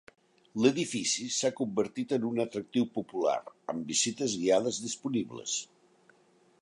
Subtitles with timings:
[0.61, 3.37] L'edifici s'ha convertit en un atractiu popular
[3.75, 5.61] amb visites guiades disponibles.